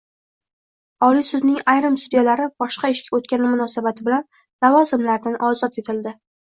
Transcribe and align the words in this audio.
Oliy 1.07 1.25
sudning 1.27 1.59
ayrim 1.75 1.99
sudyalari 2.05 2.49
boshqa 2.65 2.93
ishga 2.97 3.17
o‘tgani 3.21 3.53
munosabati 3.55 4.09
bilan 4.11 4.29
lavozimlaridan 4.67 5.43
ozod 5.53 5.85
etildi 5.85 6.19